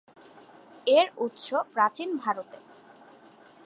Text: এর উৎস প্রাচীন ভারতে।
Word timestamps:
এর 0.87 1.07
উৎস 1.17 1.47
প্রাচীন 1.73 2.09
ভারতে। 2.17 2.57